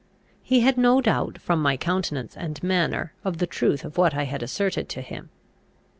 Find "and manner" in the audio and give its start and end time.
2.35-3.13